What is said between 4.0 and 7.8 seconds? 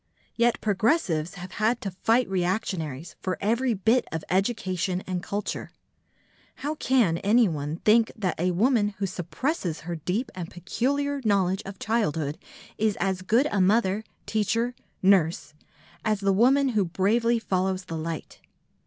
of education and culture. How can anyone